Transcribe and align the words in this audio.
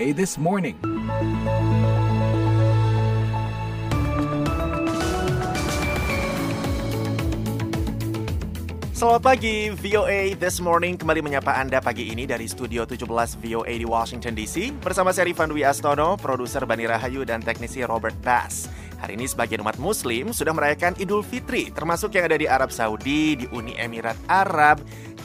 VOA 0.00 0.16
This 0.16 0.40
Morning. 0.40 0.72
Selamat 8.96 9.20
pagi, 9.20 9.68
VOA 9.76 10.40
This 10.40 10.56
Morning 10.64 10.96
kembali 10.96 11.20
menyapa 11.20 11.52
Anda 11.52 11.84
pagi 11.84 12.08
ini 12.08 12.24
dari 12.24 12.48
Studio 12.48 12.88
17 12.88 13.04
VOA 13.44 13.76
di 13.76 13.84
Washington 13.84 14.32
DC 14.32 14.72
bersama 14.80 15.12
saya 15.12 15.28
Rifan 15.28 15.52
Dwi 15.52 15.68
Astono, 15.68 16.16
produser 16.16 16.64
Bani 16.64 16.88
Rahayu 16.88 17.28
dan 17.28 17.44
teknisi 17.44 17.84
Robert 17.84 18.16
Bass. 18.24 18.72
Hari 19.04 19.16
ini 19.16 19.24
sebagian 19.24 19.64
umat 19.64 19.80
muslim 19.80 20.28
sudah 20.32 20.52
merayakan 20.52 20.92
Idul 21.00 21.24
Fitri, 21.24 21.72
termasuk 21.72 22.16
yang 22.16 22.28
ada 22.28 22.36
di 22.36 22.44
Arab 22.44 22.68
Saudi, 22.68 23.32
di 23.32 23.46
Uni 23.48 23.72
Emirat 23.76 24.16
Arab, 24.28 24.80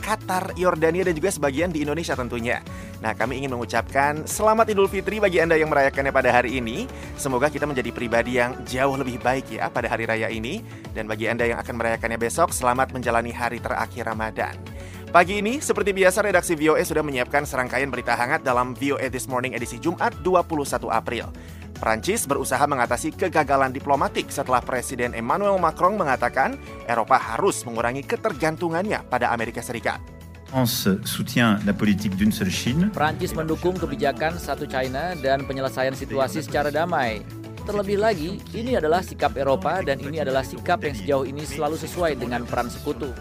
Qatar, 0.05 0.53
Yordania, 0.53 1.01
dan 1.01 1.17
juga 1.17 1.33
sebagian 1.33 1.73
di 1.73 1.81
Indonesia 1.81 2.13
tentunya. 2.13 2.61
Nah, 3.01 3.17
kami 3.17 3.41
ingin 3.41 3.57
mengucapkan 3.57 4.21
selamat 4.29 4.69
Idul 4.69 4.85
Fitri 4.85 5.17
bagi 5.17 5.41
Anda 5.41 5.57
yang 5.57 5.73
merayakannya 5.73 6.13
pada 6.13 6.29
hari 6.29 6.61
ini. 6.61 6.85
Semoga 7.17 7.49
kita 7.49 7.65
menjadi 7.65 7.89
pribadi 7.89 8.37
yang 8.37 8.53
jauh 8.69 8.93
lebih 8.93 9.17
baik 9.17 9.57
ya 9.57 9.65
pada 9.73 9.89
hari 9.89 10.05
raya 10.05 10.29
ini. 10.29 10.61
Dan 10.93 11.09
bagi 11.09 11.25
Anda 11.25 11.49
yang 11.49 11.57
akan 11.57 11.81
merayakannya 11.81 12.21
besok, 12.21 12.53
selamat 12.53 12.93
menjalani 12.93 13.33
hari 13.33 13.57
terakhir 13.57 14.05
Ramadan. 14.05 14.53
Pagi 15.09 15.41
ini, 15.41 15.57
seperti 15.57 15.89
biasa, 15.95 16.21
redaksi 16.21 16.53
VOA 16.53 16.85
sudah 16.85 17.01
menyiapkan 17.01 17.47
serangkaian 17.47 17.89
berita 17.89 18.13
hangat 18.13 18.45
dalam 18.45 18.77
VOA 18.77 19.09
This 19.09 19.25
Morning 19.25 19.57
edisi 19.57 19.81
Jumat 19.81 20.13
21 20.21 20.85
April. 20.91 21.33
Prancis 21.85 22.25
berusaha 22.25 22.65
mengatasi 22.65 23.13
kegagalan 23.13 23.69
diplomatik 23.69 24.33
setelah 24.33 24.57
Presiden 24.57 25.13
Emmanuel 25.13 25.61
Macron 25.61 25.93
mengatakan 25.93 26.57
Eropa 26.89 27.13
harus 27.13 27.61
mengurangi 27.61 28.01
ketergantungannya 28.01 29.05
pada 29.05 29.29
Amerika 29.29 29.61
Serikat. 29.61 30.01
Prancis 32.89 33.37
mendukung 33.37 33.77
kebijakan 33.77 34.41
satu 34.41 34.65
China 34.65 35.13
dan 35.13 35.45
penyelesaian 35.45 35.93
situasi 35.93 36.41
secara 36.41 36.73
damai. 36.73 37.21
Terlebih 37.69 38.01
lagi, 38.01 38.41
ini 38.57 38.73
adalah 38.73 39.05
sikap 39.05 39.37
Eropa 39.37 39.85
dan 39.85 40.01
ini 40.01 40.17
adalah 40.25 40.41
sikap 40.41 40.81
yang 40.81 40.97
sejauh 40.97 41.29
ini 41.29 41.45
selalu 41.45 41.77
sesuai 41.77 42.17
dengan 42.17 42.49
peran 42.49 42.65
sekutu. 42.65 43.13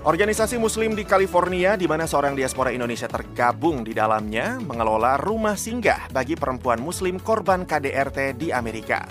Organisasi 0.00 0.56
Muslim 0.56 0.96
di 0.96 1.04
California, 1.04 1.76
di 1.76 1.84
mana 1.84 2.08
seorang 2.08 2.32
diaspora 2.32 2.72
Indonesia 2.72 3.04
tergabung 3.04 3.84
di 3.84 3.92
dalamnya, 3.92 4.56
mengelola 4.56 5.20
rumah 5.20 5.60
singgah 5.60 6.08
bagi 6.08 6.40
perempuan 6.40 6.80
Muslim 6.80 7.20
korban 7.20 7.68
KDRT 7.68 8.32
di 8.40 8.48
Amerika. 8.48 9.04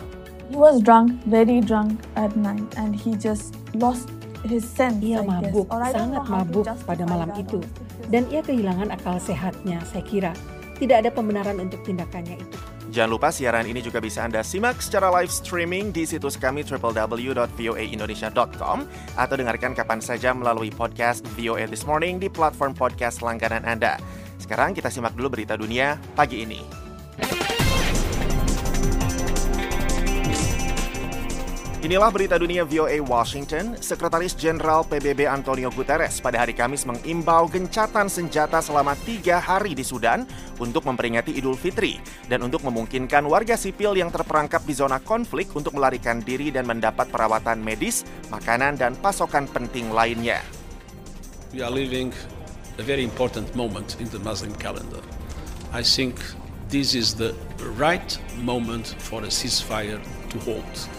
He 0.49 0.57
was 0.57 0.81
drunk, 0.81 1.13
very 1.29 1.61
drunk 1.61 2.01
at 2.17 2.33
night, 2.33 2.65
and 2.73 2.97
he 2.97 3.13
just 3.13 3.53
lost 3.77 4.09
his 4.41 4.65
sense. 4.65 4.97
Ia 5.05 5.21
mabuk, 5.21 5.69
sangat 5.69 6.25
mabuk 6.25 6.65
pada 6.89 7.05
malam 7.05 7.37
itu. 7.37 7.61
Dan 8.09 8.25
ia 8.33 8.41
kehilangan 8.41 8.89
akal 8.89 9.21
sehatnya, 9.21 9.85
saya 9.85 10.01
kira. 10.01 10.33
Tidak 10.81 11.05
ada 11.05 11.13
pembenaran 11.13 11.61
untuk 11.61 11.85
tindakannya 11.85 12.41
itu. 12.41 12.57
Jangan 12.99 13.15
lupa 13.15 13.31
siaran 13.31 13.63
ini 13.63 13.79
juga 13.79 14.03
bisa 14.03 14.27
Anda 14.27 14.43
simak 14.43 14.83
secara 14.83 15.07
live 15.07 15.31
streaming 15.31 15.95
di 15.95 16.03
situs 16.03 16.35
kami 16.35 16.67
www.voaindonesia.com 16.67 18.77
atau 19.15 19.35
dengarkan 19.39 19.71
kapan 19.71 20.03
saja 20.03 20.35
melalui 20.35 20.67
podcast 20.67 21.23
VOA 21.39 21.63
This 21.71 21.87
Morning 21.87 22.19
di 22.19 22.27
platform 22.27 22.75
podcast 22.75 23.23
langganan 23.23 23.63
Anda. 23.63 23.95
Sekarang 24.35 24.75
kita 24.75 24.91
simak 24.91 25.15
dulu 25.15 25.39
berita 25.39 25.55
dunia 25.55 25.95
pagi 26.11 26.43
ini. 26.43 26.78
Inilah 31.79 32.11
berita 32.11 32.35
dunia 32.35 32.67
VOA 32.67 32.99
Washington. 32.99 33.79
Sekretaris 33.79 34.35
Jenderal 34.35 34.83
PBB 34.83 35.23
Antonio 35.31 35.71
Guterres 35.71 36.19
pada 36.19 36.43
hari 36.43 36.51
Kamis 36.51 36.83
mengimbau 36.83 37.47
gencatan 37.47 38.11
senjata 38.11 38.59
selama 38.59 38.99
tiga 39.07 39.39
hari 39.39 39.71
di 39.71 39.87
Sudan 39.87 40.27
untuk 40.59 40.83
memperingati 40.83 41.31
Idul 41.39 41.55
Fitri 41.55 41.95
dan 42.27 42.43
untuk 42.43 42.67
memungkinkan 42.67 43.23
warga 43.23 43.55
sipil 43.55 43.95
yang 43.95 44.11
terperangkap 44.11 44.59
di 44.67 44.75
zona 44.75 44.99
konflik 44.99 45.55
untuk 45.55 45.71
melarikan 45.79 46.19
diri 46.19 46.51
dan 46.51 46.67
mendapat 46.67 47.07
perawatan 47.07 47.63
medis, 47.63 48.03
makanan, 48.27 48.75
dan 48.75 48.99
pasokan 48.99 49.47
penting 49.47 49.87
lainnya. 49.95 50.43
We 51.55 51.63
are 51.63 51.71
living 51.71 52.11
a 52.75 52.83
very 52.83 53.07
important 53.07 53.55
moment 53.55 53.95
in 54.03 54.11
the 54.11 54.19
Muslim 54.19 54.51
calendar. 54.59 54.99
I 55.71 55.87
think 55.87 56.19
this 56.67 56.91
is 56.91 57.15
the 57.15 57.31
right 57.79 58.11
moment 58.43 58.99
for 58.99 59.23
a 59.23 59.31
ceasefire 59.31 60.03
to 60.35 60.37
hold. 60.43 60.98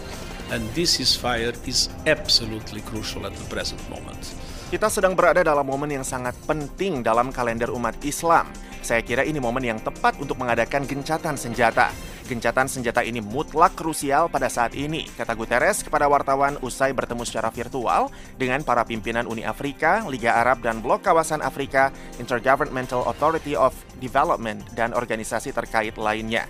And 0.51 0.67
this 0.75 0.99
ceasefire 0.99 1.55
is 1.63 1.87
absolutely 2.03 2.83
crucial 2.83 3.23
at 3.23 3.31
the 3.31 3.47
present 3.47 3.79
moment. 3.87 4.35
Kita 4.67 4.91
sedang 4.91 5.15
berada 5.15 5.47
dalam 5.47 5.63
momen 5.63 5.87
yang 5.87 6.03
sangat 6.03 6.35
penting 6.43 6.99
dalam 6.99 7.31
kalender 7.31 7.71
umat 7.71 7.95
Islam. 8.03 8.51
Saya 8.83 8.99
kira 8.99 9.23
ini 9.23 9.39
momen 9.39 9.63
yang 9.63 9.79
tepat 9.79 10.19
untuk 10.19 10.35
mengadakan 10.35 10.83
gencatan 10.83 11.39
senjata. 11.39 11.95
Gencatan 12.27 12.67
senjata 12.67 12.99
ini 12.99 13.23
mutlak 13.23 13.79
krusial 13.79 14.27
pada 14.27 14.51
saat 14.51 14.75
ini, 14.75 15.07
kata 15.15 15.39
Guterres 15.39 15.87
kepada 15.87 16.11
wartawan 16.11 16.59
usai 16.59 16.91
bertemu 16.91 17.23
secara 17.23 17.47
virtual 17.47 18.11
dengan 18.35 18.59
para 18.63 18.83
pimpinan 18.83 19.31
Uni 19.31 19.47
Afrika, 19.47 20.03
Liga 20.07 20.35
Arab 20.35 20.59
dan 20.63 20.83
Blok 20.83 21.03
Kawasan 21.07 21.39
Afrika, 21.39 21.95
Intergovernmental 22.19 23.07
Authority 23.07 23.55
of 23.55 23.71
Development, 24.03 24.59
dan 24.75 24.91
organisasi 24.91 25.55
terkait 25.55 25.95
lainnya. 25.95 26.43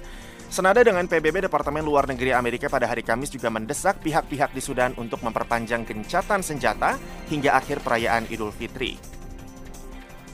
Senada 0.52 0.84
dengan 0.84 1.08
PBB 1.08 1.48
Departemen 1.48 1.80
Luar 1.80 2.12
Negeri 2.12 2.36
Amerika 2.36 2.68
pada 2.68 2.84
hari 2.84 3.08
Kamis 3.08 3.32
juga 3.32 3.48
mendesak 3.48 4.04
pihak-pihak 4.04 4.52
di 4.52 4.60
Sudan 4.60 4.92
untuk 5.00 5.24
memperpanjang 5.24 5.88
gencatan 5.88 6.44
senjata 6.44 7.00
hingga 7.32 7.56
akhir 7.56 7.80
perayaan 7.80 8.28
Idul 8.28 8.52
Fitri. 8.52 9.00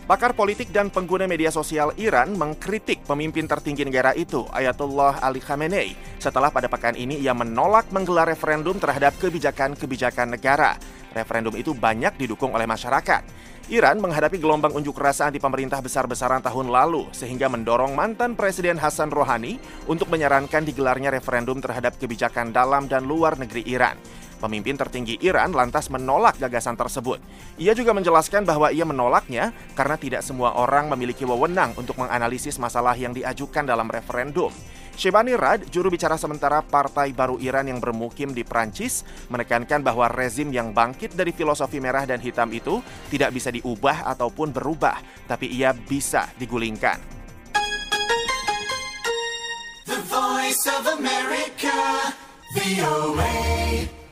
Pakar 0.10 0.34
politik 0.34 0.74
dan 0.74 0.90
pengguna 0.90 1.30
media 1.30 1.54
sosial 1.54 1.94
Iran 2.02 2.34
mengkritik 2.34 3.06
pemimpin 3.06 3.46
tertinggi 3.46 3.86
negara 3.86 4.18
itu, 4.18 4.42
Ayatollah 4.50 5.22
Ali 5.22 5.38
Khamenei, 5.38 5.94
setelah 6.18 6.50
pada 6.50 6.66
pekan 6.66 6.98
ini 6.98 7.22
ia 7.22 7.38
menolak 7.38 7.94
menggelar 7.94 8.26
referendum 8.26 8.82
terhadap 8.82 9.14
kebijakan-kebijakan 9.22 10.34
negara. 10.34 10.82
Referendum 11.18 11.58
itu 11.58 11.74
banyak 11.74 12.14
didukung 12.14 12.54
oleh 12.54 12.70
masyarakat. 12.70 13.26
Iran 13.68 14.00
menghadapi 14.00 14.40
gelombang 14.40 14.72
unjuk 14.78 14.96
rasa 14.96 15.28
anti 15.28 15.42
pemerintah 15.42 15.82
besar-besaran 15.84 16.40
tahun 16.40 16.72
lalu 16.72 17.10
sehingga 17.12 17.52
mendorong 17.52 17.98
mantan 17.98 18.38
Presiden 18.38 18.80
Hassan 18.80 19.12
Rouhani 19.12 19.60
untuk 19.90 20.08
menyarankan 20.08 20.64
digelarnya 20.64 21.12
referendum 21.12 21.60
terhadap 21.60 22.00
kebijakan 22.00 22.56
dalam 22.56 22.88
dan 22.88 23.04
luar 23.04 23.36
negeri 23.36 23.68
Iran. 23.68 24.00
Pemimpin 24.38 24.78
tertinggi 24.78 25.18
Iran 25.26 25.50
lantas 25.50 25.90
menolak 25.90 26.38
gagasan 26.38 26.78
tersebut. 26.78 27.18
Ia 27.58 27.74
juga 27.74 27.92
menjelaskan 27.98 28.46
bahwa 28.46 28.70
ia 28.70 28.86
menolaknya 28.86 29.50
karena 29.74 29.98
tidak 29.98 30.22
semua 30.22 30.54
orang 30.54 30.94
memiliki 30.94 31.26
wewenang 31.26 31.74
untuk 31.74 31.98
menganalisis 31.98 32.62
masalah 32.62 32.94
yang 32.94 33.18
diajukan 33.18 33.66
dalam 33.66 33.90
referendum. 33.90 34.54
Shebani 34.98 35.38
Rad, 35.38 35.70
juru 35.70 35.94
bicara 35.94 36.18
sementara 36.18 36.66
Partai 36.66 37.14
Baru 37.14 37.38
Iran 37.38 37.70
yang 37.70 37.78
bermukim 37.78 38.34
di 38.34 38.42
Prancis, 38.42 39.06
menekankan 39.30 39.86
bahwa 39.86 40.10
rezim 40.10 40.50
yang 40.50 40.74
bangkit 40.74 41.14
dari 41.14 41.30
filosofi 41.30 41.78
merah 41.78 42.02
dan 42.10 42.18
hitam 42.18 42.50
itu 42.50 42.82
tidak 43.14 43.30
bisa 43.30 43.54
diubah 43.54 44.10
ataupun 44.10 44.50
berubah, 44.50 44.98
tapi 45.30 45.54
ia 45.54 45.70
bisa 45.78 46.26
digulingkan. 46.42 46.98
The 49.86 50.02
voice 50.10 50.66
of 50.66 50.90
America, 50.98 51.78
VOA. 52.58 54.07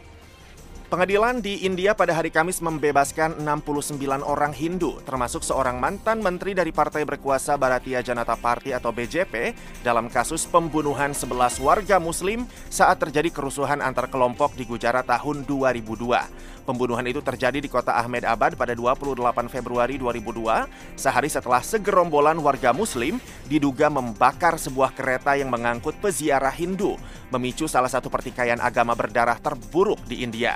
Pengadilan 0.95 1.43
di 1.43 1.67
India 1.67 1.91
pada 1.91 2.15
hari 2.15 2.31
Kamis 2.31 2.63
membebaskan 2.63 3.43
69 3.43 3.99
orang 4.23 4.55
Hindu, 4.55 4.95
termasuk 5.03 5.43
seorang 5.43 5.75
mantan 5.75 6.23
menteri 6.23 6.55
dari 6.55 6.71
partai 6.71 7.03
berkuasa 7.03 7.59
Bharatiya 7.59 7.99
Janata 7.99 8.39
Party 8.39 8.71
atau 8.71 8.95
BJP 8.95 9.51
dalam 9.83 10.07
kasus 10.07 10.47
pembunuhan 10.47 11.11
11 11.11 11.59
warga 11.59 11.99
muslim 11.99 12.47
saat 12.71 12.95
terjadi 12.95 13.27
kerusuhan 13.27 13.83
antar 13.83 14.07
kelompok 14.07 14.55
di 14.55 14.63
Gujarat 14.63 15.03
tahun 15.03 15.43
2002. 15.43 16.63
Pembunuhan 16.63 17.03
itu 17.11 17.19
terjadi 17.19 17.59
di 17.59 17.67
kota 17.67 17.99
Ahmedabad 17.99 18.55
pada 18.55 18.71
28 18.71 19.51
Februari 19.51 19.99
2002, 19.99 20.95
sehari 20.95 21.27
setelah 21.27 21.59
segerombolan 21.59 22.39
warga 22.39 22.71
muslim 22.71 23.19
diduga 23.51 23.91
membakar 23.91 24.55
sebuah 24.55 24.95
kereta 24.95 25.35
yang 25.35 25.51
mengangkut 25.51 25.99
peziarah 25.99 26.55
Hindu, 26.55 26.95
memicu 27.35 27.67
salah 27.67 27.91
satu 27.91 28.07
pertikaian 28.07 28.63
agama 28.63 28.95
berdarah 28.95 29.43
terburuk 29.43 29.99
di 30.07 30.23
India. 30.23 30.55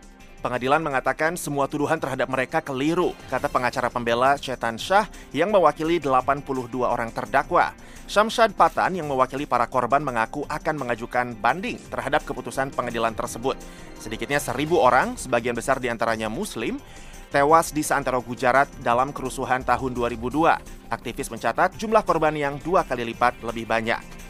Pengadilan 0.41 0.81
mengatakan 0.81 1.37
semua 1.37 1.69
tuduhan 1.69 2.01
terhadap 2.01 2.25
mereka 2.25 2.65
keliru, 2.65 3.13
kata 3.29 3.45
pengacara 3.45 3.93
pembela 3.93 4.41
Chetan 4.41 4.73
Shah 4.73 5.05
yang 5.37 5.53
mewakili 5.53 6.01
82 6.01 6.81
orang 6.81 7.13
terdakwa. 7.13 7.77
Syamshad 8.09 8.57
Patan 8.57 8.97
yang 8.97 9.05
mewakili 9.05 9.45
para 9.45 9.69
korban 9.69 10.01
mengaku 10.01 10.41
akan 10.49 10.81
mengajukan 10.81 11.37
banding 11.37 11.77
terhadap 11.93 12.25
keputusan 12.25 12.73
pengadilan 12.73 13.13
tersebut. 13.13 13.53
Sedikitnya 14.01 14.41
seribu 14.41 14.81
orang, 14.81 15.13
sebagian 15.13 15.53
besar 15.53 15.77
di 15.77 15.93
antaranya 15.93 16.25
muslim, 16.25 16.81
tewas 17.29 17.69
di 17.69 17.85
seantero 17.85 18.17
Gujarat 18.25 18.65
dalam 18.81 19.13
kerusuhan 19.13 19.61
tahun 19.61 19.93
2002. 19.93 20.57
Aktivis 20.89 21.29
mencatat 21.29 21.77
jumlah 21.77 22.01
korban 22.01 22.33
yang 22.33 22.57
dua 22.65 22.81
kali 22.81 23.13
lipat 23.13 23.45
lebih 23.45 23.69
banyak. 23.69 24.20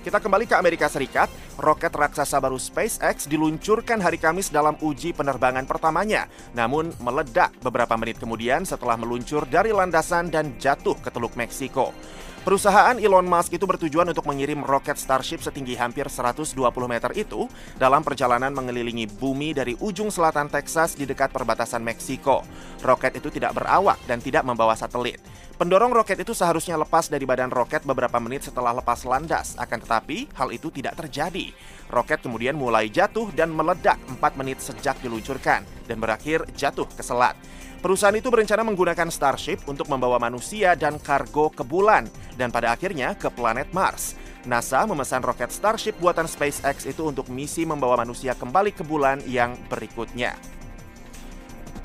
Kita 0.00 0.16
kembali 0.16 0.48
ke 0.48 0.56
Amerika 0.56 0.88
Serikat. 0.88 1.28
Roket 1.60 1.92
raksasa 1.92 2.40
baru 2.40 2.56
SpaceX 2.56 3.28
diluncurkan 3.28 4.00
hari 4.00 4.16
Kamis 4.16 4.48
dalam 4.48 4.72
uji 4.80 5.12
penerbangan 5.12 5.68
pertamanya, 5.68 6.24
namun 6.56 6.88
meledak 7.04 7.52
beberapa 7.60 8.00
menit 8.00 8.16
kemudian 8.16 8.64
setelah 8.64 8.96
meluncur 8.96 9.44
dari 9.44 9.76
landasan 9.76 10.32
dan 10.32 10.56
jatuh 10.56 10.96
ke 10.96 11.12
Teluk 11.12 11.36
Meksiko. 11.36 11.92
Perusahaan 12.40 12.96
Elon 12.96 13.28
Musk 13.28 13.52
itu 13.52 13.68
bertujuan 13.68 14.08
untuk 14.08 14.24
mengirim 14.24 14.64
roket 14.64 14.96
Starship 14.96 15.44
setinggi 15.44 15.76
hampir 15.76 16.08
120 16.08 16.56
meter 16.88 17.12
itu 17.12 17.44
dalam 17.76 18.00
perjalanan 18.00 18.56
mengelilingi 18.56 19.04
bumi 19.04 19.52
dari 19.52 19.76
ujung 19.76 20.08
selatan 20.08 20.48
Texas 20.48 20.96
di 20.96 21.04
dekat 21.04 21.28
perbatasan 21.28 21.84
Meksiko. 21.84 22.40
Roket 22.80 23.20
itu 23.20 23.28
tidak 23.28 23.52
berawak 23.52 24.00
dan 24.08 24.24
tidak 24.24 24.48
membawa 24.48 24.72
satelit. 24.72 25.20
Pendorong 25.60 25.92
roket 25.92 26.16
itu 26.16 26.32
seharusnya 26.32 26.80
lepas 26.80 27.12
dari 27.12 27.28
badan 27.28 27.52
roket 27.52 27.84
beberapa 27.84 28.16
menit 28.16 28.48
setelah 28.48 28.72
lepas 28.80 29.04
landas, 29.04 29.60
akan 29.60 29.84
tetapi 29.84 30.32
hal 30.32 30.48
itu 30.56 30.72
tidak 30.72 30.96
terjadi. 30.96 31.52
Roket 31.92 32.24
kemudian 32.24 32.56
mulai 32.56 32.88
jatuh 32.88 33.28
dan 33.36 33.52
meledak 33.52 34.00
4 34.08 34.40
menit 34.40 34.56
sejak 34.64 34.96
diluncurkan 35.04 35.60
dan 35.84 36.00
berakhir 36.00 36.48
jatuh 36.56 36.88
ke 36.88 37.04
selat. 37.04 37.36
Perusahaan 37.84 38.16
itu 38.16 38.32
berencana 38.32 38.64
menggunakan 38.64 39.12
Starship 39.12 39.60
untuk 39.68 39.84
membawa 39.92 40.16
manusia 40.16 40.72
dan 40.72 40.96
kargo 40.96 41.52
ke 41.52 41.60
bulan 41.60 42.08
dan 42.40 42.48
pada 42.48 42.72
akhirnya 42.72 43.12
ke 43.12 43.28
planet 43.28 43.68
Mars. 43.76 44.16
NASA 44.48 44.88
memesan 44.88 45.20
roket 45.20 45.52
Starship 45.52 45.92
buatan 46.00 46.24
SpaceX 46.24 46.88
itu 46.88 47.04
untuk 47.04 47.28
misi 47.28 47.68
membawa 47.68 48.00
manusia 48.00 48.32
kembali 48.32 48.72
ke 48.72 48.80
bulan 48.80 49.20
yang 49.28 49.52
berikutnya. 49.68 50.40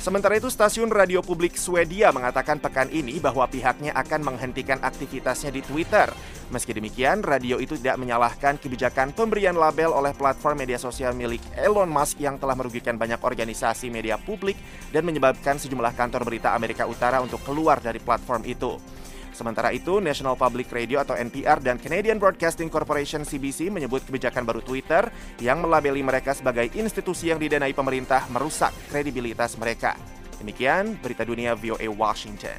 Sementara 0.06 0.38
itu, 0.38 0.54
stasiun 0.54 0.94
radio 0.94 1.26
publik 1.26 1.58
Swedia 1.58 2.14
mengatakan 2.14 2.62
pekan 2.62 2.94
ini 2.94 3.18
bahwa 3.18 3.42
pihaknya 3.50 3.90
akan 3.98 4.22
menghentikan 4.22 4.78
aktivitasnya 4.78 5.50
di 5.50 5.66
Twitter. 5.66 6.14
Meski 6.54 6.78
demikian, 6.78 7.26
radio 7.26 7.58
itu 7.58 7.74
tidak 7.74 7.98
menyalahkan 7.98 8.62
kebijakan 8.62 9.18
pemberian 9.18 9.58
label 9.58 9.90
oleh 9.90 10.14
platform 10.14 10.62
media 10.62 10.78
sosial 10.78 11.18
milik 11.18 11.42
Elon 11.58 11.90
Musk 11.90 12.22
yang 12.22 12.38
telah 12.38 12.54
merugikan 12.54 13.02
banyak 13.02 13.18
organisasi 13.18 13.90
media 13.90 14.22
publik 14.22 14.54
dan 14.94 15.10
menyebabkan 15.10 15.58
sejumlah 15.58 15.98
kantor 15.98 16.22
berita 16.22 16.54
Amerika 16.54 16.86
Utara 16.86 17.18
untuk 17.18 17.42
keluar 17.42 17.82
dari 17.82 17.98
platform 17.98 18.46
itu. 18.46 18.78
Sementara 19.36 19.76
itu, 19.76 20.00
National 20.00 20.40
Public 20.40 20.72
Radio 20.72 21.04
atau 21.04 21.12
NPR 21.12 21.60
dan 21.60 21.76
Canadian 21.76 22.16
Broadcasting 22.16 22.72
Corporation 22.72 23.28
CBC 23.28 23.68
menyebut 23.68 24.00
kebijakan 24.08 24.48
baru 24.48 24.64
Twitter 24.64 25.12
yang 25.44 25.60
melabeli 25.60 26.00
mereka 26.00 26.32
sebagai 26.32 26.72
institusi 26.72 27.36
yang 27.36 27.38
didanai 27.44 27.76
pemerintah 27.76 28.32
merusak 28.32 28.72
kredibilitas 28.88 29.60
mereka. 29.60 30.00
Demikian 30.40 30.96
berita 31.04 31.28
dunia 31.28 31.52
VOA 31.52 31.92
Washington. 31.92 32.56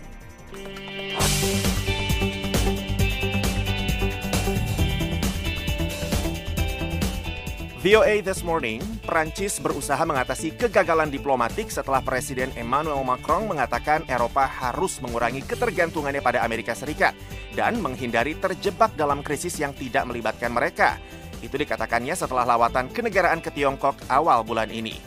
VOA 7.86 8.18
This 8.18 8.42
Morning, 8.42 8.82
Prancis 9.06 9.62
berusaha 9.62 10.02
mengatasi 10.02 10.58
kegagalan 10.58 11.06
diplomatik 11.06 11.70
setelah 11.70 12.02
Presiden 12.02 12.50
Emmanuel 12.58 13.06
Macron 13.06 13.46
mengatakan 13.46 14.02
Eropa 14.10 14.42
harus 14.42 14.98
mengurangi 14.98 15.46
ketergantungannya 15.46 16.18
pada 16.18 16.42
Amerika 16.42 16.74
Serikat 16.74 17.14
dan 17.54 17.78
menghindari 17.78 18.34
terjebak 18.42 18.90
dalam 18.98 19.22
krisis 19.22 19.54
yang 19.62 19.70
tidak 19.70 20.02
melibatkan 20.02 20.50
mereka. 20.50 20.98
Itu 21.38 21.54
dikatakannya 21.54 22.18
setelah 22.18 22.42
lawatan 22.42 22.90
kenegaraan 22.90 23.38
ke 23.38 23.54
Tiongkok 23.54 23.94
awal 24.10 24.42
bulan 24.42 24.74
ini. 24.74 24.98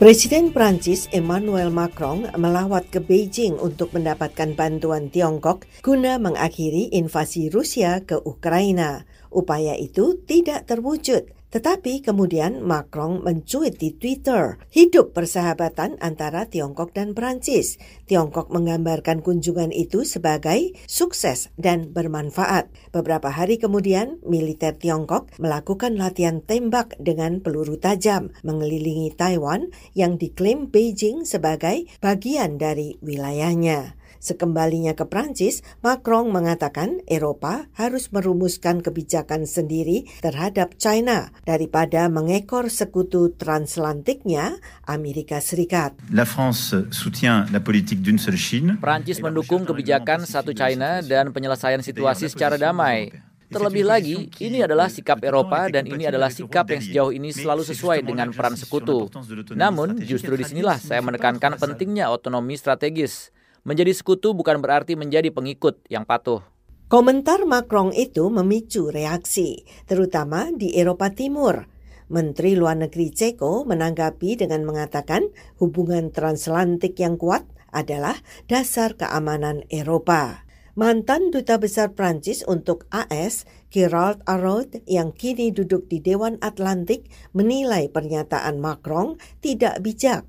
Presiden 0.00 0.56
Prancis 0.56 1.12
Emmanuel 1.12 1.68
Macron 1.68 2.32
melawat 2.40 2.88
ke 2.88 2.96
Beijing 2.96 3.60
untuk 3.60 3.92
mendapatkan 3.92 4.56
bantuan 4.56 5.12
Tiongkok 5.12 5.68
guna 5.84 6.16
mengakhiri 6.16 6.96
invasi 6.96 7.52
Rusia 7.52 8.00
ke 8.08 8.16
Ukraina. 8.24 9.04
Upaya 9.28 9.76
itu 9.76 10.16
tidak 10.24 10.64
terwujud 10.64 11.43
tetapi 11.54 12.02
kemudian 12.02 12.66
Macron 12.66 13.22
mencuit 13.22 13.78
di 13.78 13.94
Twitter, 13.94 14.58
hidup 14.74 15.14
persahabatan 15.14 15.94
antara 16.02 16.50
Tiongkok 16.50 16.90
dan 16.90 17.14
Prancis. 17.14 17.78
Tiongkok 18.10 18.50
menggambarkan 18.50 19.22
kunjungan 19.22 19.70
itu 19.70 20.02
sebagai 20.02 20.74
sukses 20.90 21.54
dan 21.54 21.94
bermanfaat. 21.94 22.74
Beberapa 22.90 23.30
hari 23.30 23.62
kemudian, 23.62 24.18
militer 24.26 24.74
Tiongkok 24.74 25.30
melakukan 25.38 25.94
latihan 25.94 26.42
tembak 26.42 26.98
dengan 26.98 27.38
peluru 27.38 27.78
tajam 27.78 28.34
mengelilingi 28.42 29.14
Taiwan 29.14 29.70
yang 29.94 30.18
diklaim 30.18 30.66
Beijing 30.74 31.22
sebagai 31.22 31.86
bagian 32.02 32.58
dari 32.58 32.98
wilayahnya. 32.98 33.94
Sekembalinya 34.24 34.96
ke 34.96 35.04
Prancis, 35.04 35.60
Macron 35.84 36.32
mengatakan 36.32 37.04
Eropa 37.04 37.68
harus 37.76 38.08
merumuskan 38.08 38.80
kebijakan 38.80 39.44
sendiri 39.44 40.08
terhadap 40.24 40.80
China 40.80 41.28
daripada 41.44 42.08
mengekor 42.08 42.72
sekutu 42.72 43.36
transatlantiknya 43.36 44.56
Amerika 44.88 45.44
Serikat. 45.44 45.92
La 46.08 46.24
France 46.24 46.72
soutient 46.88 47.44
la 47.52 47.60
politique 47.60 48.00
d'une 48.00 48.16
seule 48.16 48.40
Chine. 48.40 48.80
Prancis 48.80 49.20
mendukung 49.20 49.68
kebijakan 49.68 50.24
satu 50.24 50.56
China 50.56 51.04
dan 51.04 51.36
penyelesaian 51.36 51.84
situasi 51.84 52.32
secara 52.32 52.56
damai. 52.56 53.12
Terlebih 53.52 53.84
lagi, 53.84 54.32
ini 54.40 54.64
adalah 54.64 54.88
sikap 54.88 55.20
Eropa 55.20 55.68
dan 55.68 55.84
ini 55.84 56.08
adalah 56.08 56.32
sikap 56.32 56.64
yang 56.72 56.80
sejauh 56.80 57.12
ini 57.12 57.28
selalu 57.28 57.60
sesuai 57.68 58.00
dengan 58.00 58.32
peran 58.32 58.56
sekutu. 58.56 59.12
Namun, 59.52 60.00
justru 60.00 60.32
di 60.40 60.48
sinilah 60.48 60.80
saya 60.80 61.04
menekankan 61.04 61.60
pentingnya 61.60 62.08
otonomi 62.08 62.56
strategis. 62.56 63.28
Menjadi 63.64 63.96
sekutu 63.96 64.36
bukan 64.36 64.60
berarti 64.60 64.92
menjadi 64.92 65.32
pengikut 65.32 65.80
yang 65.88 66.04
patuh. 66.04 66.44
Komentar 66.92 67.48
Macron 67.48 67.96
itu 67.96 68.28
memicu 68.28 68.92
reaksi, 68.92 69.64
terutama 69.88 70.52
di 70.52 70.76
Eropa 70.76 71.08
Timur. 71.08 71.64
Menteri 72.12 72.60
Luar 72.60 72.76
Negeri 72.76 73.08
Ceko 73.08 73.64
menanggapi 73.64 74.36
dengan 74.36 74.68
mengatakan 74.68 75.32
hubungan 75.56 76.12
transatlantik 76.12 76.92
yang 77.00 77.16
kuat 77.16 77.48
adalah 77.72 78.20
dasar 78.52 79.00
keamanan 79.00 79.64
Eropa. 79.72 80.44
Mantan 80.76 81.32
Duta 81.32 81.56
Besar 81.56 81.96
Prancis 81.96 82.44
untuk 82.44 82.84
AS, 82.92 83.48
Gerald 83.74 84.22
Araud, 84.30 84.70
yang 84.86 85.10
kini 85.10 85.50
duduk 85.50 85.90
di 85.90 85.98
Dewan 85.98 86.38
Atlantik, 86.38 87.10
menilai 87.34 87.90
pernyataan 87.90 88.62
Macron 88.62 89.18
tidak 89.42 89.82
bijak. 89.82 90.22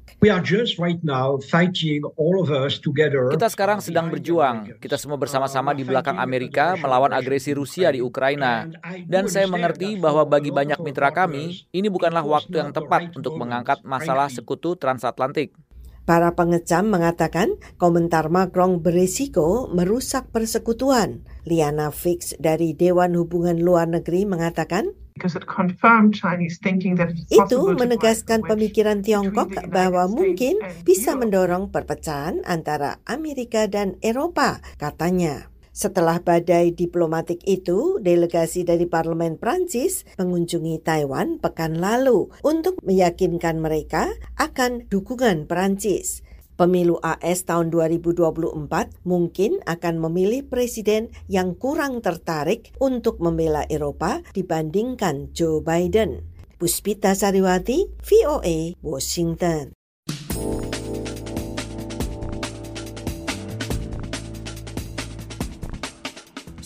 Kita 3.38 3.48
sekarang 3.54 3.86
sedang 3.86 4.10
berjuang. 4.10 4.82
Kita 4.82 4.98
semua 4.98 5.22
bersama-sama 5.22 5.78
di 5.78 5.86
belakang 5.86 6.18
Amerika 6.18 6.74
melawan 6.74 7.14
agresi 7.14 7.54
Rusia 7.54 7.94
di 7.94 8.02
Ukraina. 8.02 8.66
Dan 9.06 9.30
saya 9.30 9.46
mengerti 9.46 9.94
bahwa 10.02 10.26
bagi 10.26 10.50
banyak 10.50 10.82
mitra 10.82 11.14
kami, 11.14 11.70
ini 11.70 11.86
bukanlah 11.86 12.26
waktu 12.26 12.66
yang 12.66 12.74
tepat 12.74 13.14
untuk 13.14 13.38
mengangkat 13.38 13.86
masalah 13.86 14.26
sekutu 14.26 14.74
transatlantik. 14.74 15.54
Para 16.06 16.38
pengecam 16.38 16.86
mengatakan 16.86 17.58
komentar 17.82 18.30
Macron 18.30 18.78
berisiko 18.78 19.66
merusak 19.74 20.30
persekutuan. 20.30 21.26
Liana 21.50 21.90
Fix 21.90 22.38
dari 22.38 22.78
Dewan 22.78 23.18
Hubungan 23.18 23.58
Luar 23.58 23.90
Negeri 23.90 24.30
mengatakan, 24.30 24.94
itu 27.32 27.60
menegaskan 27.72 28.40
pemikiran 28.44 29.00
Tiongkok 29.02 29.50
bahwa 29.72 30.12
mungkin 30.12 30.60
bisa 30.86 31.16
mendorong 31.18 31.72
perpecahan 31.72 32.44
antara 32.46 33.02
Amerika 33.08 33.66
dan 33.66 33.98
Eropa, 34.04 34.62
katanya. 34.76 35.55
Setelah 35.76 36.24
badai 36.24 36.72
diplomatik 36.72 37.44
itu, 37.44 38.00
delegasi 38.00 38.64
dari 38.64 38.88
Parlemen 38.88 39.36
Prancis 39.36 40.08
mengunjungi 40.16 40.80
Taiwan 40.80 41.36
pekan 41.44 41.84
lalu 41.84 42.32
untuk 42.48 42.80
meyakinkan 42.80 43.60
mereka 43.60 44.08
akan 44.40 44.88
dukungan 44.88 45.52
Prancis. 45.52 46.24
Pemilu 46.56 46.96
AS 47.04 47.44
tahun 47.44 47.76
2024 47.76 48.56
mungkin 49.04 49.60
akan 49.68 49.96
memilih 50.00 50.48
presiden 50.48 51.12
yang 51.28 51.60
kurang 51.60 52.00
tertarik 52.00 52.72
untuk 52.80 53.20
membela 53.20 53.68
Eropa 53.68 54.24
dibandingkan 54.32 55.36
Joe 55.36 55.60
Biden. 55.60 56.24
Puspita 56.56 57.12
Sariwati, 57.12 57.92
VOA, 58.00 58.80
Washington. 58.80 59.76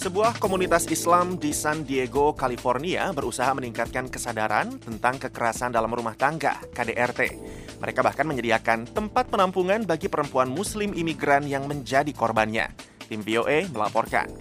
Sebuah 0.09 0.41
komunitas 0.41 0.89
Islam 0.89 1.37
di 1.37 1.53
San 1.53 1.85
Diego, 1.85 2.33
California 2.33 3.13
berusaha 3.13 3.53
meningkatkan 3.53 4.09
kesadaran 4.09 4.81
tentang 4.81 5.21
kekerasan 5.21 5.69
dalam 5.69 5.93
rumah 5.93 6.17
tangga, 6.17 6.57
KDRT. 6.73 7.37
Mereka 7.77 8.01
bahkan 8.01 8.25
menyediakan 8.25 8.89
tempat 8.89 9.29
penampungan 9.29 9.85
bagi 9.85 10.09
perempuan 10.09 10.49
muslim 10.49 10.97
imigran 10.97 11.45
yang 11.45 11.69
menjadi 11.69 12.09
korbannya. 12.09 12.73
Tim 13.05 13.21
BOE 13.21 13.69
melaporkan. 13.69 14.33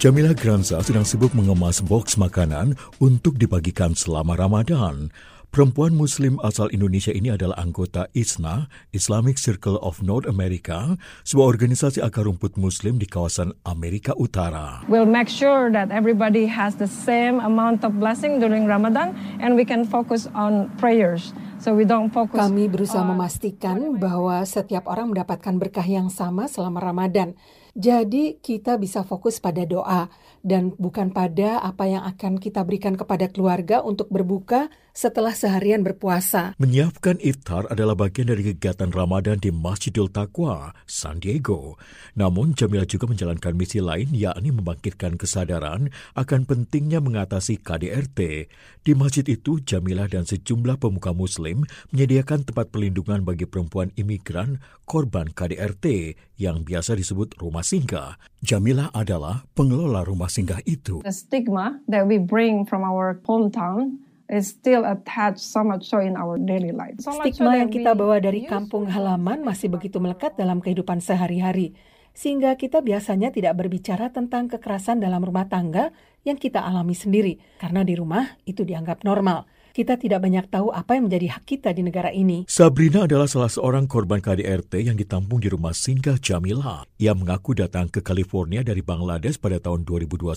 Jamila 0.00 0.32
Granza 0.32 0.80
sedang 0.80 1.04
sibuk 1.04 1.36
mengemas 1.36 1.84
box 1.84 2.16
makanan 2.16 2.72
untuk 2.96 3.36
dibagikan 3.36 3.92
selama 3.92 4.32
Ramadan. 4.32 5.12
Perempuan 5.52 5.92
Muslim 5.92 6.40
asal 6.40 6.72
Indonesia 6.72 7.12
ini 7.12 7.28
adalah 7.28 7.60
anggota 7.60 8.08
ISNA, 8.16 8.72
Islamic 8.96 9.36
Circle 9.36 9.76
of 9.84 10.00
North 10.00 10.24
America, 10.24 10.96
sebuah 11.28 11.44
organisasi 11.44 12.00
akar 12.00 12.24
rumput 12.24 12.56
Muslim 12.56 12.96
di 12.96 13.04
kawasan 13.04 13.52
Amerika 13.68 14.16
Utara. 14.16 14.80
We'll 14.88 15.04
make 15.04 15.28
sure 15.28 15.68
that 15.68 15.92
everybody 15.92 16.48
has 16.48 16.80
the 16.80 16.88
same 16.88 17.36
amount 17.36 17.84
of 17.84 18.00
blessing 18.00 18.40
during 18.40 18.64
Ramadan 18.64 19.12
and 19.44 19.52
we 19.52 19.68
can 19.68 19.84
focus 19.84 20.24
on 20.32 20.72
prayers. 20.80 21.36
So 21.60 21.76
we 21.76 21.84
don't 21.84 22.08
focus 22.08 22.48
Kami 22.48 22.72
berusaha 22.72 23.04
memastikan 23.04 24.00
bahwa 24.00 24.48
setiap 24.48 24.88
orang 24.88 25.12
mendapatkan 25.12 25.60
berkah 25.60 25.84
yang 25.84 26.08
sama 26.08 26.48
selama 26.48 26.80
Ramadan. 26.80 27.36
Jadi 27.76 28.40
kita 28.40 28.80
bisa 28.80 29.04
fokus 29.04 29.36
pada 29.36 29.68
doa 29.68 30.08
dan 30.40 30.72
bukan 30.80 31.12
pada 31.12 31.60
apa 31.60 31.92
yang 31.92 32.08
akan 32.08 32.40
kita 32.40 32.64
berikan 32.64 32.96
kepada 32.96 33.28
keluarga 33.28 33.84
untuk 33.84 34.08
berbuka 34.08 34.72
setelah 34.92 35.32
seharian 35.32 35.80
berpuasa. 35.80 36.52
Menyiapkan 36.60 37.18
iftar 37.24 37.66
adalah 37.72 37.96
bagian 37.96 38.28
dari 38.28 38.52
kegiatan 38.52 38.92
Ramadan 38.92 39.40
di 39.40 39.48
Masjidil 39.48 40.12
Taqwa, 40.12 40.76
San 40.84 41.18
Diego. 41.18 41.80
Namun 42.16 42.52
Jamila 42.52 42.84
juga 42.84 43.08
menjalankan 43.08 43.56
misi 43.56 43.80
lain 43.80 44.12
yakni 44.12 44.52
membangkitkan 44.52 45.16
kesadaran 45.16 45.88
akan 46.12 46.40
pentingnya 46.44 47.00
mengatasi 47.00 47.58
KDRT. 47.60 48.48
Di 48.84 48.92
masjid 48.92 49.24
itu 49.24 49.64
Jamila 49.64 50.04
dan 50.06 50.28
sejumlah 50.28 50.76
pemuka 50.76 51.16
muslim 51.16 51.64
menyediakan 51.90 52.44
tempat 52.44 52.68
perlindungan 52.68 53.24
bagi 53.24 53.48
perempuan 53.48 53.90
imigran 53.96 54.60
korban 54.84 55.32
KDRT 55.32 56.14
yang 56.36 56.66
biasa 56.66 56.98
disebut 56.98 57.40
rumah 57.40 57.64
singgah. 57.64 58.20
Jamila 58.44 58.92
adalah 58.92 59.46
pengelola 59.56 60.04
rumah 60.04 60.28
singgah 60.28 60.60
itu. 60.68 61.00
The 61.00 61.14
stigma 61.14 61.80
that 61.88 62.04
we 62.04 62.20
bring 62.20 62.68
from 62.68 62.84
our 62.84 63.16
hometown 63.24 64.02
is 64.32 64.48
still 64.48 64.88
attached 64.88 65.44
so 65.44 65.60
much 65.60 65.92
so 65.92 66.00
in 66.00 66.16
our 66.16 66.40
daily 66.40 66.72
life. 66.72 66.96
So 67.04 67.12
so 67.12 67.20
Stigma 67.20 67.52
that 67.52 67.60
yang 67.60 67.70
kita 67.70 67.92
bawa 67.92 68.16
dari 68.16 68.48
kampung 68.48 68.88
halaman 68.88 69.44
masih 69.44 69.68
begitu 69.68 70.00
melekat 70.00 70.40
dalam 70.40 70.64
kehidupan 70.64 71.04
sehari-hari. 71.04 71.76
Sehingga 72.16 72.56
kita 72.56 72.80
biasanya 72.80 73.32
tidak 73.32 73.56
berbicara 73.60 74.08
tentang 74.08 74.48
kekerasan 74.48 75.00
dalam 75.04 75.20
rumah 75.20 75.48
tangga 75.48 75.92
yang 76.24 76.40
kita 76.40 76.64
alami 76.64 76.96
sendiri. 76.96 77.36
Karena 77.60 77.84
di 77.84 77.92
rumah 77.92 78.24
itu 78.48 78.64
dianggap 78.64 79.04
normal. 79.04 79.44
Kita 79.72 79.96
tidak 79.96 80.20
banyak 80.20 80.52
tahu 80.52 80.68
apa 80.68 81.00
yang 81.00 81.08
menjadi 81.08 81.40
hak 81.40 81.48
kita 81.48 81.72
di 81.72 81.80
negara 81.80 82.12
ini. 82.12 82.44
Sabrina 82.44 83.08
adalah 83.08 83.24
salah 83.24 83.48
seorang 83.48 83.88
korban 83.88 84.20
KDRT 84.20 84.84
yang 84.84 85.00
ditampung 85.00 85.40
di 85.40 85.48
rumah 85.48 85.72
singgah 85.72 86.20
Jamila. 86.20 86.84
Ia 87.00 87.16
mengaku 87.16 87.56
datang 87.56 87.88
ke 87.88 88.04
California 88.04 88.60
dari 88.60 88.84
Bangladesh 88.84 89.40
pada 89.40 89.56
tahun 89.56 89.88
2021 89.88 90.28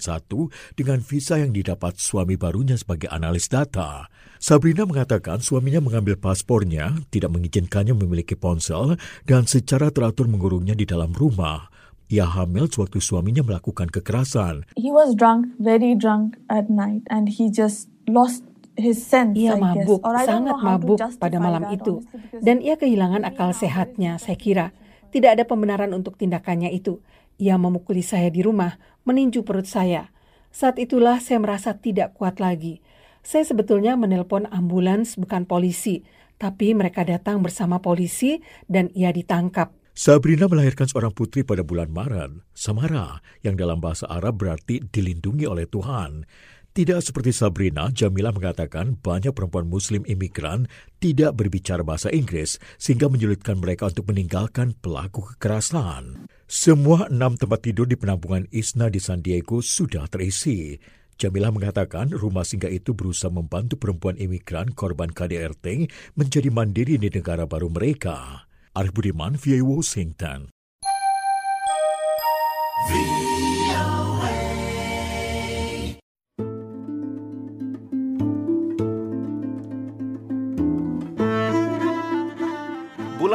dengan 0.80 1.04
visa 1.04 1.36
yang 1.36 1.52
didapat 1.52 2.00
suami 2.00 2.40
barunya 2.40 2.80
sebagai 2.80 3.12
analis 3.12 3.52
data. 3.52 4.08
Sabrina 4.40 4.88
mengatakan 4.88 5.44
suaminya 5.44 5.84
mengambil 5.84 6.16
paspornya, 6.16 6.96
tidak 7.12 7.36
mengizinkannya 7.36 7.92
memiliki 7.92 8.40
ponsel, 8.40 8.96
dan 9.28 9.44
secara 9.44 9.92
teratur 9.92 10.32
mengurungnya 10.32 10.80
di 10.80 10.88
dalam 10.88 11.12
rumah. 11.12 11.68
Ia 12.08 12.24
hamil 12.24 12.72
sewaktu 12.72 13.04
suaminya 13.04 13.44
melakukan 13.44 13.92
kekerasan. 13.92 14.64
He 14.80 14.96
was 14.96 15.12
drunk, 15.18 15.52
very 15.60 15.98
drunk 15.98 16.40
at 16.48 16.72
night, 16.72 17.04
and 17.12 17.28
he 17.28 17.52
just 17.52 17.90
lost 18.06 18.46
his 18.76 19.02
sense. 19.02 19.36
Ia 19.36 19.56
mabuk, 19.56 20.04
sangat 20.04 20.56
mabuk 20.60 21.00
pada 21.20 21.38
malam 21.40 21.68
that, 21.68 21.76
itu. 21.80 22.04
Dan 22.40 22.62
ia 22.62 22.76
kehilangan 22.76 23.24
akal 23.24 23.52
sehatnya, 23.52 24.20
saya 24.22 24.38
kira. 24.38 24.68
Tidak 25.10 25.32
ada 25.32 25.44
pembenaran 25.48 25.96
untuk 25.96 26.20
tindakannya 26.20 26.72
itu. 26.76 27.00
Ia 27.40 27.56
memukuli 27.60 28.04
saya 28.04 28.28
di 28.32 28.44
rumah, 28.44 28.80
meninju 29.08 29.44
perut 29.44 29.68
saya. 29.68 30.12
Saat 30.52 30.80
itulah 30.80 31.20
saya 31.20 31.44
merasa 31.44 31.76
tidak 31.76 32.16
kuat 32.16 32.40
lagi. 32.40 32.80
Saya 33.26 33.44
sebetulnya 33.44 34.00
menelpon 34.00 34.48
ambulans 34.48 35.20
bukan 35.20 35.44
polisi, 35.44 36.06
tapi 36.38 36.72
mereka 36.72 37.04
datang 37.04 37.42
bersama 37.42 37.82
polisi 37.82 38.40
dan 38.70 38.92
ia 38.96 39.12
ditangkap. 39.12 39.74
Sabrina 39.96 40.52
melahirkan 40.52 40.92
seorang 40.92 41.16
putri 41.16 41.48
pada 41.48 41.64
bulan 41.64 41.88
Maret, 41.88 42.44
Samara, 42.52 43.24
yang 43.48 43.56
dalam 43.56 43.80
bahasa 43.80 44.04
Arab 44.12 44.44
berarti 44.44 44.84
dilindungi 44.92 45.48
oleh 45.48 45.72
Tuhan. 45.72 46.28
Tidak 46.76 47.00
seperti 47.00 47.32
Sabrina, 47.32 47.88
Jamila 47.88 48.36
mengatakan 48.36 49.00
banyak 49.00 49.32
perempuan 49.32 49.64
muslim 49.72 50.04
imigran 50.04 50.68
tidak 51.00 51.40
berbicara 51.40 51.88
bahasa 51.88 52.12
Inggris 52.12 52.60
sehingga 52.76 53.08
menyulitkan 53.08 53.64
mereka 53.64 53.88
untuk 53.88 54.12
meninggalkan 54.12 54.76
pelaku 54.84 55.24
kekerasan. 55.24 56.28
Semua 56.52 57.08
enam 57.08 57.40
tempat 57.40 57.64
tidur 57.64 57.88
di 57.88 57.96
penampungan 57.96 58.52
ISNA 58.52 58.92
di 58.92 59.00
San 59.00 59.24
Diego 59.24 59.64
sudah 59.64 60.04
terisi. 60.12 60.76
Jamila 61.16 61.48
mengatakan 61.48 62.12
rumah 62.12 62.44
singgah 62.44 62.68
itu 62.68 62.92
berusaha 62.92 63.32
membantu 63.32 63.80
perempuan 63.80 64.20
imigran 64.20 64.76
korban 64.76 65.16
KDRT 65.16 65.88
menjadi 66.20 66.52
mandiri 66.52 67.00
di 67.00 67.08
negara 67.08 67.48
baru 67.48 67.72
mereka. 67.72 68.52
Arif 68.76 68.92
Budiman, 68.92 69.40
VA 69.40 69.64
Washington. 69.64 70.52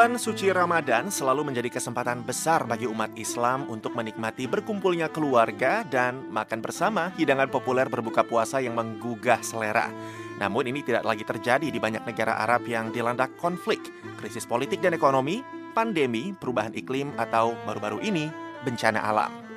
Bulan 0.00 0.16
suci 0.16 0.48
Ramadan 0.48 1.12
selalu 1.12 1.52
menjadi 1.52 1.76
kesempatan 1.76 2.24
besar 2.24 2.64
bagi 2.64 2.88
umat 2.88 3.12
Islam 3.20 3.68
untuk 3.68 3.92
menikmati 3.92 4.48
berkumpulnya 4.48 5.12
keluarga 5.12 5.84
dan 5.84 6.24
makan 6.32 6.64
bersama 6.64 7.12
hidangan 7.20 7.52
populer 7.52 7.84
berbuka 7.84 8.24
puasa 8.24 8.64
yang 8.64 8.80
menggugah 8.80 9.44
selera. 9.44 9.92
Namun 10.40 10.72
ini 10.72 10.80
tidak 10.80 11.04
lagi 11.04 11.20
terjadi 11.20 11.68
di 11.68 11.76
banyak 11.76 12.00
negara 12.08 12.40
Arab 12.40 12.64
yang 12.64 12.88
dilanda 12.88 13.28
konflik, 13.44 13.92
krisis 14.16 14.48
politik 14.48 14.80
dan 14.80 14.96
ekonomi, 14.96 15.44
pandemi, 15.76 16.32
perubahan 16.32 16.72
iklim, 16.72 17.12
atau 17.20 17.52
baru-baru 17.68 18.00
ini 18.00 18.32
bencana 18.64 19.04
alam. 19.04 19.50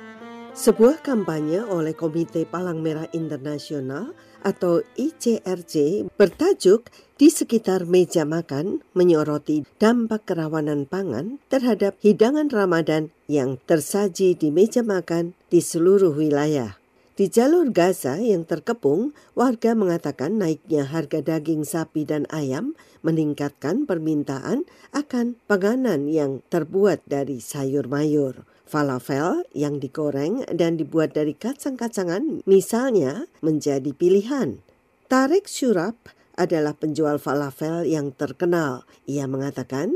Sebuah 0.52 1.00
kampanye 1.00 1.64
oleh 1.64 1.96
Komite 1.96 2.44
Palang 2.44 2.84
Merah 2.84 3.08
Internasional 3.16 4.12
atau 4.44 4.84
ICRC 4.92 6.04
bertajuk 6.20 6.92
di 7.14 7.30
sekitar 7.30 7.86
meja 7.86 8.26
makan 8.26 8.82
menyoroti 8.90 9.62
dampak 9.78 10.26
kerawanan 10.26 10.82
pangan 10.82 11.38
terhadap 11.46 11.94
hidangan 12.02 12.50
Ramadan 12.50 13.14
yang 13.30 13.62
tersaji 13.70 14.34
di 14.34 14.50
meja 14.50 14.82
makan 14.82 15.38
di 15.46 15.62
seluruh 15.62 16.10
wilayah. 16.10 16.74
Di 17.14 17.30
jalur 17.30 17.70
Gaza 17.70 18.18
yang 18.18 18.42
terkepung, 18.42 19.14
warga 19.38 19.78
mengatakan 19.78 20.34
naiknya 20.34 20.82
harga 20.82 21.22
daging 21.22 21.62
sapi 21.62 22.02
dan 22.02 22.26
ayam 22.34 22.74
meningkatkan 23.06 23.86
permintaan 23.86 24.66
akan 24.90 25.38
panganan 25.46 26.10
yang 26.10 26.42
terbuat 26.50 27.06
dari 27.06 27.38
sayur 27.38 27.86
mayur. 27.86 28.42
Falafel 28.66 29.46
yang 29.54 29.78
digoreng 29.78 30.42
dan 30.50 30.74
dibuat 30.74 31.14
dari 31.14 31.38
kacang-kacangan 31.38 32.42
misalnya 32.50 33.30
menjadi 33.38 33.94
pilihan. 33.94 34.58
Tarek 35.06 35.46
Syurab 35.46 35.94
adalah 36.34 36.74
penjual 36.74 37.16
falafel 37.22 37.86
yang 37.86 38.10
terkenal. 38.10 38.82
Ia 39.06 39.26
mengatakan, 39.30 39.94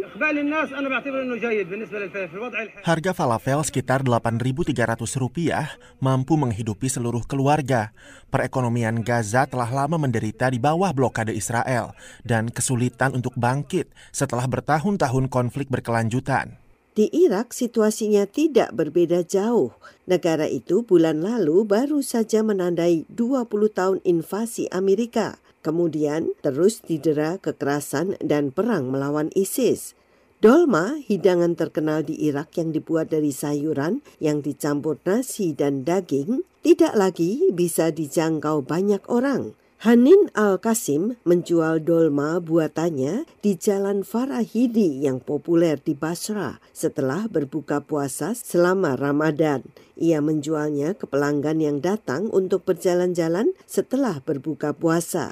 Harga 2.87 3.11
falafel 3.14 3.61
sekitar 3.66 4.07
Rp8.300 4.07 5.99
mampu 5.99 6.35
menghidupi 6.38 6.87
seluruh 6.87 7.26
keluarga. 7.26 7.90
Perekonomian 8.30 9.02
Gaza 9.02 9.45
telah 9.50 9.68
lama 9.68 9.99
menderita 9.99 10.50
di 10.50 10.62
bawah 10.62 10.95
blokade 10.95 11.35
Israel 11.35 11.95
dan 12.23 12.49
kesulitan 12.49 13.18
untuk 13.18 13.35
bangkit 13.35 13.90
setelah 14.14 14.47
bertahun-tahun 14.47 15.26
konflik 15.30 15.66
berkelanjutan. 15.68 16.59
Di 16.99 17.07
Irak 17.14 17.54
situasinya 17.54 18.26
tidak 18.26 18.75
berbeda 18.75 19.23
jauh. 19.23 19.71
Negara 20.11 20.50
itu 20.50 20.83
bulan 20.83 21.23
lalu 21.23 21.62
baru 21.62 22.02
saja 22.02 22.42
menandai 22.42 23.07
20 23.07 23.47
tahun 23.71 23.99
invasi 24.02 24.66
Amerika. 24.75 25.38
Kemudian 25.60 26.32
terus 26.40 26.80
didera 26.80 27.36
kekerasan 27.42 28.14
dan 28.22 28.54
perang 28.54 28.94
melawan 28.94 29.28
ISIS. 29.34 29.98
Dolma, 30.38 31.02
hidangan 31.02 31.58
terkenal 31.58 32.06
di 32.06 32.14
Irak 32.30 32.54
yang 32.54 32.70
dibuat 32.70 33.10
dari 33.10 33.34
sayuran 33.34 34.06
yang 34.22 34.38
dicampur 34.38 35.02
nasi 35.02 35.50
dan 35.50 35.82
daging, 35.82 36.46
tidak 36.62 36.94
lagi 36.94 37.50
bisa 37.50 37.90
dijangkau 37.90 38.62
banyak 38.62 39.02
orang. 39.10 39.58
Hanin 39.78 40.26
Al-Qasim 40.35 41.23
menjual 41.23 41.87
dolma 41.87 42.42
buatannya 42.42 43.30
di 43.38 43.54
Jalan 43.54 44.02
Farahidi 44.02 45.06
yang 45.06 45.23
populer 45.23 45.78
di 45.78 45.94
Basra 45.94 46.58
setelah 46.75 47.30
berbuka 47.30 47.78
puasa 47.87 48.35
selama 48.35 48.99
Ramadan. 48.99 49.62
Ia 49.94 50.18
menjualnya 50.18 50.99
ke 50.99 51.06
pelanggan 51.06 51.62
yang 51.62 51.78
datang 51.78 52.26
untuk 52.35 52.66
berjalan-jalan 52.66 53.54
setelah 53.70 54.18
berbuka 54.18 54.75
puasa. 54.75 55.30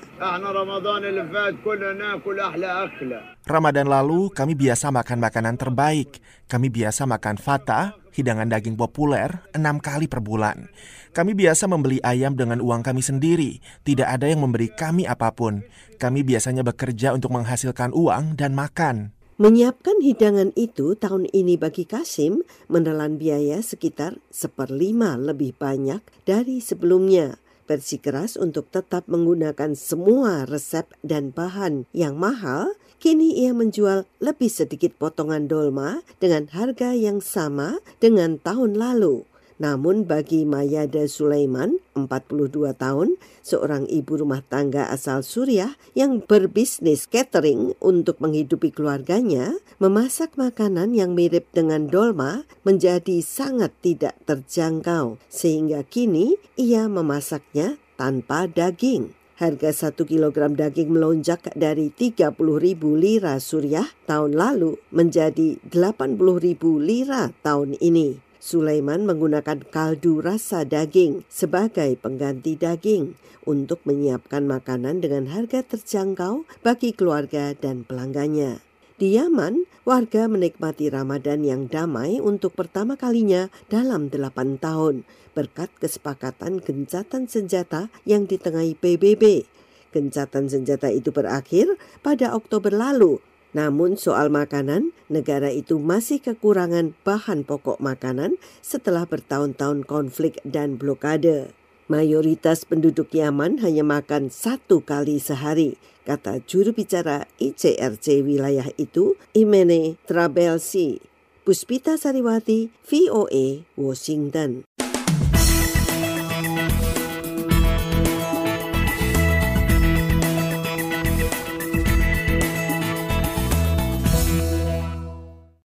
Ramadan 3.51 3.87
lalu 3.91 4.31
kami 4.31 4.55
biasa 4.55 4.95
makan 4.95 5.19
makanan 5.27 5.59
terbaik. 5.59 6.23
Kami 6.47 6.71
biasa 6.71 7.03
makan 7.03 7.43
fata, 7.43 7.99
hidangan 8.17 8.49
daging 8.49 8.81
populer, 8.81 9.45
enam 9.53 9.77
kali 9.77 10.09
per 10.09 10.25
bulan. 10.25 10.73
Kami 11.13 11.37
biasa 11.37 11.69
membeli 11.69 12.01
ayam 12.01 12.33
dengan 12.33 12.65
uang 12.65 12.81
kami 12.81 13.05
sendiri. 13.05 13.61
Tidak 13.85 14.09
ada 14.09 14.25
yang 14.25 14.41
memberi 14.41 14.73
kami 14.73 15.05
apa 15.05 15.33
pun. 15.37 15.61
Kami 16.01 16.25
biasanya 16.25 16.65
bekerja 16.65 17.13
untuk 17.13 17.37
menghasilkan 17.37 17.93
uang 17.93 18.37
dan 18.41 18.57
makan. 18.57 19.17
Menyiapkan 19.37 20.01
hidangan 20.01 20.57
itu 20.57 20.97
tahun 20.97 21.29
ini 21.29 21.61
bagi 21.61 21.85
Kasim 21.85 22.41
menelan 22.73 23.21
biaya 23.21 23.61
sekitar 23.61 24.17
seperlima 24.33 25.21
lebih 25.21 25.53
banyak 25.53 26.01
dari 26.25 26.65
sebelumnya. 26.65 27.37
Bersikeras 27.67 28.39
untuk 28.39 28.71
tetap 28.71 29.11
menggunakan 29.11 29.75
semua 29.75 30.47
resep 30.47 30.87
dan 31.03 31.35
bahan 31.35 31.91
yang 31.91 32.15
mahal, 32.15 32.79
kini 33.03 33.43
ia 33.43 33.51
menjual 33.51 34.07
lebih 34.23 34.47
sedikit 34.47 34.95
potongan 34.95 35.51
dolma 35.51 36.07
dengan 36.23 36.47
harga 36.55 36.95
yang 36.95 37.19
sama 37.19 37.83
dengan 37.99 38.39
tahun 38.39 38.79
lalu. 38.79 39.27
Namun 39.57 40.05
bagi 40.05 40.45
Mayada 40.45 41.09
Sulaiman, 41.09 41.81
42 41.97 42.77
tahun, 42.77 43.17
seorang 43.41 43.89
ibu 43.89 44.21
rumah 44.21 44.45
tangga 44.45 44.93
asal 44.93 45.25
Suriah 45.25 45.81
yang 45.97 46.21
berbisnis 46.21 47.09
catering 47.09 47.73
untuk 47.81 48.21
menghidupi 48.21 48.69
keluarganya, 48.69 49.57
memasak 49.81 50.37
makanan 50.37 50.93
yang 50.93 51.17
mirip 51.17 51.49
dengan 51.57 51.89
dolma 51.89 52.45
menjadi 52.69 53.25
sangat 53.25 53.73
tidak 53.81 54.21
terjangkau, 54.29 55.17
sehingga 55.33 55.81
kini 55.89 56.37
ia 56.61 56.85
memasaknya 56.85 57.81
tanpa 57.97 58.45
daging. 58.45 59.17
Harga 59.37 59.69
satu 59.69 60.09
kilogram 60.09 60.57
daging 60.57 60.97
melonjak 60.97 61.53
dari 61.53 61.93
30 61.93 62.33
ribu 62.57 62.97
lira 62.97 63.37
Suriah 63.37 63.85
tahun 64.09 64.33
lalu 64.33 64.81
menjadi 64.89 65.61
80 65.69 66.17
ribu 66.41 66.81
lira 66.81 67.29
tahun 67.45 67.77
ini. 67.77 68.26
Sulaiman 68.47 69.03
menggunakan 69.11 69.67
kaldu 69.75 70.23
rasa 70.23 70.63
daging 70.63 71.27
sebagai 71.27 71.99
pengganti 71.99 72.55
daging 72.55 73.19
untuk 73.43 73.83
menyiapkan 73.83 74.47
makanan 74.47 75.03
dengan 75.03 75.27
harga 75.27 75.67
terjangkau 75.67 76.47
bagi 76.63 76.95
keluarga 76.95 77.59
dan 77.59 77.83
pelanggannya. 77.83 78.63
Di 79.03 79.19
Yaman, 79.19 79.67
warga 79.83 80.31
menikmati 80.31 80.87
Ramadan 80.87 81.43
yang 81.43 81.67
damai 81.67 82.23
untuk 82.23 82.55
pertama 82.55 82.95
kalinya 82.95 83.51
dalam 83.67 84.15
delapan 84.15 84.63
tahun 84.63 85.03
berkat 85.35 85.75
kesepakatan 85.83 86.63
gencatan 86.63 87.27
senjata 87.27 87.91
yang 88.07 88.31
ditengahi 88.31 88.79
PBB. 88.79 89.43
Gencatan 89.91 90.47
senjata 90.47 90.87
itu 90.95 91.11
berakhir 91.11 91.75
pada 91.99 92.31
Oktober 92.31 92.71
lalu 92.71 93.19
namun 93.55 93.95
soal 93.95 94.33
makanan, 94.33 94.91
negara 95.07 95.53
itu 95.53 95.79
masih 95.79 96.19
kekurangan 96.19 96.97
bahan 97.07 97.47
pokok 97.47 97.79
makanan 97.79 98.41
setelah 98.65 99.07
bertahun-tahun 99.07 99.87
konflik 99.87 100.43
dan 100.43 100.81
blokade. 100.81 101.55
Mayoritas 101.87 102.67
penduduk 102.67 103.15
Yaman 103.15 103.63
hanya 103.63 103.87
makan 103.87 104.27
satu 104.27 104.83
kali 104.83 105.23
sehari, 105.23 105.79
kata 106.03 106.43
juru 106.43 106.75
bicara 106.75 107.31
ICRC 107.39 108.27
wilayah 108.27 108.67
itu, 108.75 109.15
Imene 109.39 109.95
Trabelsi. 110.03 110.99
Puspita 111.47 111.95
Sariwati, 111.95 112.75
VOA, 112.91 113.63
Washington. 113.79 114.67